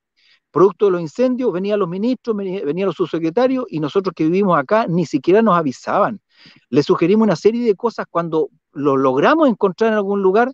producto 0.50 0.86
de 0.86 0.92
los 0.92 1.00
incendios, 1.00 1.52
venían 1.52 1.80
los 1.80 1.88
ministros, 1.88 2.36
venían 2.36 2.86
los 2.86 2.94
subsecretarios, 2.94 3.64
y 3.68 3.80
nosotros 3.80 4.14
que 4.14 4.24
vivimos 4.24 4.56
acá 4.56 4.86
ni 4.86 5.04
siquiera 5.04 5.42
nos 5.42 5.56
avisaban. 5.56 6.20
Le 6.70 6.82
sugerimos 6.82 7.26
una 7.26 7.36
serie 7.36 7.64
de 7.64 7.74
cosas 7.74 8.06
cuando 8.10 8.48
lo 8.72 8.96
logramos 8.96 9.48
encontrar 9.48 9.92
en 9.92 9.96
algún 9.96 10.22
lugar, 10.22 10.52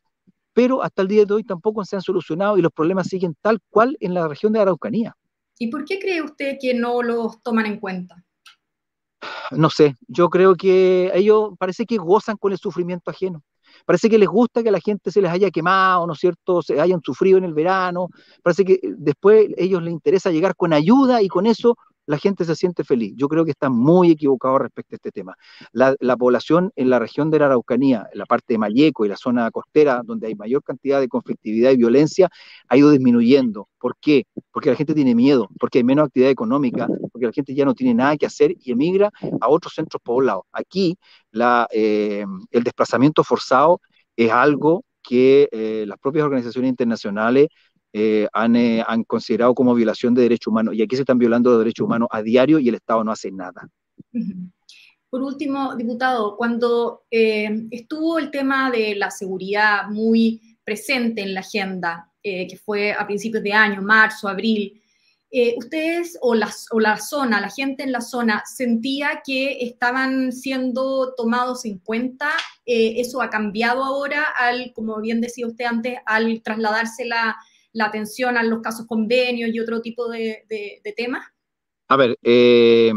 pero 0.53 0.83
hasta 0.83 1.03
el 1.03 1.09
día 1.09 1.25
de 1.25 1.35
hoy 1.35 1.45
tampoco 1.45 1.85
se 1.85 1.97
han 1.97 2.03
solucionado 2.03 2.59
y 2.59 2.63
los 2.63 2.73
problemas 2.73 3.09
siguen 3.09 3.35
tal 3.41 3.61
cual 3.71 3.97
en 4.01 4.15
la 4.15 4.29
región 4.29 4.53
de 4.53 4.61
Araucanía. 4.61 5.17
¿Y 5.59 5.69
por 5.69 5.85
qué 5.85 5.99
cree 5.99 6.23
usted 6.23 6.57
que 6.61 6.75
no 6.75 7.03
los 7.03 7.43
toman 7.43 7.67
en 7.67 7.79
cuenta? 7.79 8.25
No 9.51 9.69
sé, 9.69 9.97
yo 10.09 10.31
creo 10.31 10.55
que 10.55 11.11
ellos 11.15 11.51
parece 11.59 11.85
que 11.85 11.99
gozan 11.99 12.37
con 12.37 12.53
el 12.53 12.59
sufrimiento 12.59 13.11
ajeno. 13.11 13.43
Parece 13.85 14.09
que 14.09 14.19
les 14.19 14.29
gusta 14.29 14.63
que 14.63 14.71
la 14.71 14.81
gente 14.81 15.11
se 15.11 15.21
les 15.21 15.31
haya 15.31 15.51
quemado, 15.51 16.07
¿no 16.07 16.13
es 16.13 16.19
cierto? 16.19 16.63
Se 16.63 16.81
hayan 16.81 17.01
sufrido 17.03 17.39
en 17.39 17.45
el 17.45 17.55
verano. 17.55 18.09
Parece 18.43 18.65
que 18.65 18.81
después 18.83 19.49
a 19.49 19.53
ellos 19.57 19.83
les 19.83 19.93
interesa 19.93 20.31
llegar 20.31 20.55
con 20.57 20.73
ayuda 20.73 21.23
y 21.23 21.29
con 21.29 21.47
eso 21.47 21.77
la 22.07 22.19
gente 22.19 22.45
se 22.45 22.57
siente 22.57 22.85
feliz. 22.85 23.15
Yo 23.17 23.29
creo 23.29 23.45
que 23.45 23.53
está 23.53 23.71
muy 23.71 24.11
equivocado 24.11 24.59
respecto 24.59 24.95
a 24.95 24.97
este 24.97 25.11
tema. 25.13 25.37
La, 25.73 25.97
población 26.17 26.73
en 26.77 26.91
la 26.91 26.99
región 26.99 27.31
de 27.31 27.39
la 27.39 27.47
Araucanía, 27.47 28.09
en 28.13 28.19
la 28.19 28.27
parte 28.27 28.55
de 28.55 28.59
Mayeco 28.59 29.05
y 29.05 29.09
la 29.09 29.17
zona 29.17 29.51
costera, 29.51 30.03
donde 30.05 30.27
hay 30.27 30.35
mayor 30.35 30.63
cantidad 30.63 31.01
de 31.01 31.09
conflictividad 31.09 31.71
y 31.71 31.77
violencia, 31.77 32.29
ha 32.69 32.77
ido 32.77 32.91
disminuyendo. 32.91 33.69
¿Por 33.79 33.97
qué? 34.01 34.25
Porque 34.53 34.71
la 34.71 34.77
gente 34.77 34.95
tiene 34.95 35.15
miedo, 35.15 35.49
porque 35.59 35.79
hay 35.79 35.85
menos 35.85 36.07
actividad 36.07 36.31
económica, 36.31 36.89
porque 37.13 37.27
la 37.27 37.33
gente 37.33 37.55
ya 37.55 37.65
no 37.65 37.75
tiene 37.75 37.95
nada 37.95 38.17
que 38.17 38.27
hacer 38.27 38.55
y 38.61 38.73
emigra 38.73 39.11
a 39.41 39.49
otros 39.49 39.75
centros 39.75 40.03
poblados. 40.03 40.43
Aquí 40.53 40.99
eh, 41.73 42.25
el 42.51 42.65
desplazamiento 42.65 43.25
forzado 43.25 43.81
es 44.17 44.31
algo 44.31 44.85
que 45.03 45.49
eh, 45.53 45.85
las 45.87 45.99
propias 45.99 46.25
organizaciones 46.25 46.69
internacionales 46.69 47.49
eh, 47.93 48.29
eh, 48.55 48.83
han, 48.87 49.05
considerado 49.05 49.55
como 49.55 49.75
violación 49.75 50.15
de 50.15 50.23
derechos 50.23 50.49
humanos. 50.49 50.75
Y 50.75 50.83
aquí 50.83 50.97
se 50.97 51.03
están 51.03 51.19
violando 51.19 51.59
derechos 51.59 51.85
humanos 51.85 52.09
a 52.11 52.23
diario 52.23 52.59
y 52.59 52.69
el 52.69 52.77
Estado 52.77 53.03
no 53.03 53.13
hace 53.13 53.31
nada. 53.33 53.69
Por 55.09 55.23
último, 55.23 55.75
diputado, 55.75 56.37
cuando 56.37 57.03
eh, 57.11 57.67
estuvo 57.71 58.19
el 58.19 58.31
tema 58.31 58.71
de 58.71 58.95
la 58.95 59.11
seguridad 59.11 59.89
muy 59.89 60.57
presente 60.65 61.23
en 61.23 61.35
la 61.35 61.41
agenda, 61.41 62.07
que 62.23 62.61
fue 62.63 62.93
a 62.93 63.07
principios 63.07 63.43
de 63.43 63.53
año, 63.53 63.81
marzo, 63.81 64.29
abril, 64.29 64.81
ustedes 65.57 66.19
o, 66.21 66.35
o 66.71 66.81
la 66.81 66.97
zona, 66.99 67.41
la 67.41 67.49
gente 67.49 67.83
en 67.83 67.93
la 67.93 68.03
zona, 68.03 68.43
sentía 68.45 69.23
que 69.25 69.65
estaban 69.65 70.31
siendo 70.31 71.15
tomados 71.15 71.65
en 71.65 71.79
cuenta. 71.79 72.29
eso 72.67 73.23
ha 73.23 73.31
cambiado 73.31 73.83
ahora, 73.83 74.23
al, 74.37 74.73
como 74.75 75.01
bien 75.01 75.23
decía 75.23 75.47
usted 75.47 75.65
antes, 75.65 75.99
al 76.05 76.43
trasladarse 76.43 77.07
la, 77.07 77.37
la 77.73 77.87
atención 77.87 78.37
a 78.37 78.43
los 78.43 78.61
casos 78.61 78.87
convenios 78.87 79.51
y 79.53 79.61
otro 79.61 79.81
tipo 79.81 80.09
de, 80.09 80.45
temas? 80.97 81.27
A 81.89 81.97
ver, 81.97 82.19
eh, 82.23 82.93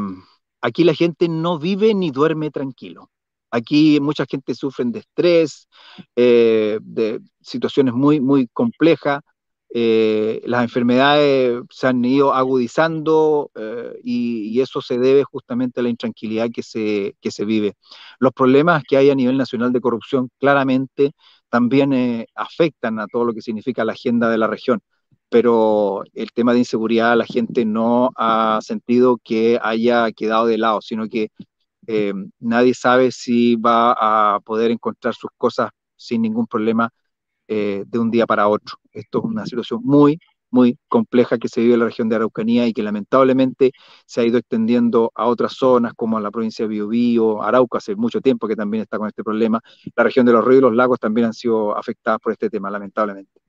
aquí 0.62 0.84
la 0.84 0.94
gente 0.94 1.28
no 1.28 1.60
vive 1.60 1.94
ni 1.94 2.12
duerme 2.12 2.52
tranquilo. 2.52 3.10
Aquí 3.52 4.00
mucha 4.00 4.26
gente 4.26 4.56
sufre 4.56 4.86
de 4.88 5.00
estrés, 5.00 5.68
eh, 6.16 6.80
de 6.82 7.20
situaciones 7.42 7.94
muy, 7.94 8.20
muy 8.20 8.48
complejas. 8.48 9.22
Eh, 9.76 10.42
las 10.46 10.64
enfermedades 10.64 11.64
se 11.72 11.88
han 11.88 12.04
ido 12.06 12.34
agudizando 12.34 13.52
y, 14.04 14.50
y, 14.50 14.62
eso 14.62 14.82
se 14.82 15.00
debe 15.00 15.24
justamente 15.24 15.80
a 15.80 15.84
la 15.84 15.90
intranquilidad 15.90 16.50
que 16.54 16.62
se, 16.62 17.16
que 17.22 17.32
se 17.32 17.44
vive. 17.44 17.74
Los 18.20 18.34
problemas 18.34 18.84
que 18.88 18.98
hay 18.98 19.10
a 19.10 19.16
nivel 19.16 19.38
nacional 19.38 19.72
de 19.74 19.82
corrupción 19.82 20.30
claramente 20.40 21.14
también 21.54 21.94
eh, 21.94 22.26
afectan 22.34 23.00
a 23.00 23.06
todo 23.06 23.26
lo 23.26 23.34
que 23.34 23.44
significa 23.44 23.86
la 23.86 23.94
agenda 23.94 24.28
de 24.28 24.40
la 24.40 24.48
región. 24.48 24.82
Pero 25.30 26.04
el 26.16 26.32
tema 26.32 26.54
de 26.54 26.60
inseguridad 26.60 27.16
la 27.16 27.26
gente 27.26 27.64
no 27.64 28.10
ha 28.16 28.60
sentido 28.64 29.20
que 29.24 29.60
haya 29.62 30.12
quedado 30.14 30.48
de 30.48 30.58
lado, 30.58 30.82
sino 30.82 31.08
que 31.08 31.30
eh, 31.88 32.14
nadie 32.40 32.74
sabe 32.74 33.12
si 33.12 33.56
va 33.56 33.94
a 34.36 34.40
poder 34.40 34.72
encontrar 34.72 35.14
sus 35.14 35.30
cosas 35.38 35.70
sin 35.96 36.24
ningún 36.24 36.48
problema 36.48 36.90
eh, 37.48 37.84
de 37.88 38.00
un 38.00 38.10
día 38.10 38.26
para 38.26 38.48
otro. 38.48 38.78
Esto 38.92 39.20
es 39.20 39.26
una 39.26 39.46
situación 39.46 39.82
muy, 39.84 40.20
muy 40.54 40.78
compleja 40.88 41.38
que 41.40 41.50
se 41.50 41.62
vive 41.62 41.74
en 41.74 41.80
la 41.80 41.86
región 41.88 42.08
de 42.08 42.16
Araucanía 42.16 42.68
y 42.68 42.74
que 42.74 42.84
lamentablemente 42.84 43.72
se 44.06 44.22
ha 44.22 44.26
ido 44.26 44.38
extendiendo 44.38 45.12
a 45.16 45.26
otras 45.26 45.54
zonas 45.54 45.94
como 45.96 46.18
a 46.18 46.22
la 46.22 46.30
provincia 46.32 46.66
de 46.66 46.70
Biobío, 46.70 47.42
Arauca 47.42 47.80
hace 47.80 47.96
mucho 47.96 48.22
tiempo 48.22 48.48
que 48.48 48.56
también 48.56 48.84
está 48.84 48.98
con 48.98 49.08
este 49.08 49.24
problema. 49.24 49.60
La 49.96 50.04
región 50.04 50.26
de 50.26 50.32
los 50.32 50.46
ríos 50.46 50.60
y 50.60 50.62
los 50.62 50.76
lagos 50.76 51.00
también 51.00 51.26
han 51.28 51.34
sido 51.34 51.76
afectadas 51.76 52.20
por 52.20 52.32
este 52.32 52.50
tema, 52.50 52.70
lamentablemente. 52.70 53.42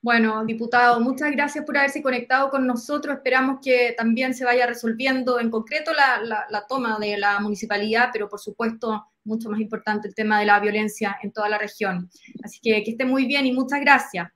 Bueno, 0.00 0.44
diputado, 0.46 1.00
muchas 1.00 1.32
gracias 1.32 1.64
por 1.64 1.76
haberse 1.76 2.02
conectado 2.02 2.50
con 2.50 2.66
nosotros. 2.66 3.16
Esperamos 3.16 3.58
que 3.62 3.94
también 3.96 4.32
se 4.32 4.44
vaya 4.44 4.66
resolviendo 4.66 5.38
en 5.38 5.50
concreto 5.50 5.92
la, 5.92 6.64
toma 6.68 6.98
de 6.98 7.18
la 7.18 7.40
municipalidad, 7.40 8.08
pero 8.12 8.28
por 8.28 8.40
supuesto, 8.40 9.06
mucho 9.24 9.50
más 9.50 9.60
importante 9.60 10.08
el 10.08 10.14
tema 10.14 10.40
de 10.40 10.46
la 10.46 10.60
violencia 10.60 11.18
en 11.22 11.32
toda 11.32 11.50
la 11.50 11.58
región. 11.58 12.08
Así 12.42 12.58
que 12.62 12.82
que 12.84 12.92
esté 12.92 13.04
muy 13.04 13.26
bien 13.26 13.44
y 13.44 13.52
muchas 13.52 13.80
gracias. 13.80 14.28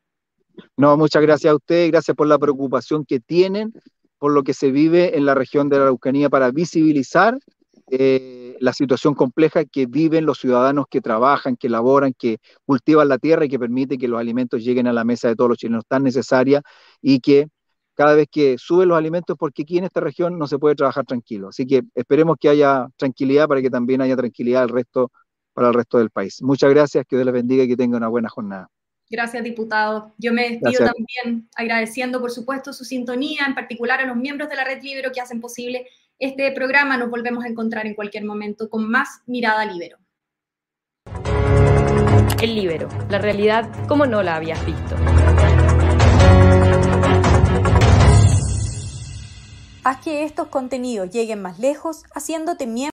No, 0.77 0.97
muchas 0.97 1.23
gracias 1.23 1.53
a 1.53 1.57
usted, 1.57 1.91
gracias 1.91 2.17
por 2.17 2.27
la 2.27 2.39
preocupación 2.39 3.05
que 3.05 3.21
tienen 3.21 3.73
por 4.19 4.33
lo 4.33 4.45
que 4.45 4.55
se 4.55 4.71
vive 4.71 5.17
en 5.17 5.27
la 5.27 5.35
región 5.35 5.69
de 5.69 5.79
la 5.79 5.83
Araucanía 5.83 6.31
para 6.31 6.53
visibilizar 6.53 7.37
eh, 7.91 8.57
la 8.61 8.73
situación 8.73 9.15
compleja 9.15 9.65
que 9.65 9.87
viven 9.87 10.27
los 10.27 10.39
ciudadanos 10.39 10.87
que 10.89 11.01
trabajan, 11.01 11.57
que 11.57 11.69
laboran, 11.69 12.15
que 12.17 12.39
cultivan 12.65 13.09
la 13.09 13.19
tierra 13.19 13.45
y 13.45 13.49
que 13.49 13.59
permite 13.59 13.99
que 13.99 14.07
los 14.07 14.21
alimentos 14.21 14.63
lleguen 14.63 14.87
a 14.87 14.93
la 14.93 15.03
mesa 15.03 15.27
de 15.27 15.35
todos 15.35 15.51
los 15.51 15.59
chilenos 15.59 15.85
tan 15.89 16.05
necesaria 16.05 16.63
y 17.01 17.19
que 17.19 17.49
cada 17.95 18.15
vez 18.15 18.29
que 18.31 18.59
suben 18.59 18.89
los 18.89 18.97
alimentos, 18.97 19.37
porque 19.37 19.63
aquí 19.63 19.79
en 19.79 19.85
esta 19.85 20.01
región 20.01 20.39
no 20.39 20.47
se 20.47 20.59
puede 20.59 20.77
trabajar 20.77 21.05
tranquilo. 21.05 21.49
Así 21.49 21.67
que 21.67 21.83
esperemos 21.95 22.37
que 22.41 22.49
haya 22.49 22.87
tranquilidad 22.97 23.49
para 23.49 23.61
que 23.61 23.71
también 23.71 24.01
haya 24.03 24.17
tranquilidad 24.17 24.63
el 24.63 24.69
resto, 24.69 25.11
para 25.53 25.69
el 25.69 25.75
resto 25.75 25.99
del 25.99 26.11
país. 26.11 26.41
Muchas 26.43 26.71
gracias, 26.71 27.05
que 27.09 27.17
Dios 27.17 27.27
les 27.27 27.35
bendiga 27.35 27.65
y 27.65 27.69
que 27.69 27.77
tengan 27.77 27.99
una 27.99 28.09
buena 28.09 28.29
jornada. 28.29 28.69
Gracias, 29.13 29.45
diputado. 29.45 30.15
Yo 30.17 30.33
me 30.33 30.49
despido 30.49 30.87
también 30.87 31.47
agradeciendo, 31.55 32.19
por 32.19 32.31
supuesto, 32.31 32.73
su 32.73 32.87
sintonía, 32.87 33.45
en 33.47 33.55
particular 33.55 34.01
a 34.01 34.07
los 34.07 34.17
miembros 34.17 34.49
de 34.49 34.57
la 34.57 34.65
Red 34.65 34.83
Libero 34.83 35.13
que 35.13 35.21
hacen 35.21 35.39
posible 35.39 35.87
este 36.19 36.51
programa. 36.53 36.97
Nos 36.97 37.11
volvemos 37.11 37.45
a 37.45 37.49
encontrar 37.49 37.87
en 37.87 37.95
cualquier 37.95 38.25
momento 38.25 38.71
con 38.71 38.89
más 38.91 39.21
Mirada 39.27 39.67
Libero. 39.67 39.99
El 42.43 42.55
Libero, 42.55 42.89
la 43.11 43.19
realidad 43.19 43.69
como 43.87 44.07
no 44.07 44.23
la 44.23 44.37
habías 44.37 44.65
visto. 44.65 44.97
Haz 49.85 49.99
que 49.99 50.23
estos 50.23 50.47
contenidos 50.47 51.11
lleguen 51.11 51.43
más 51.43 51.59
lejos 51.59 52.05
haciéndote 52.15 52.67
miembro 52.67 52.83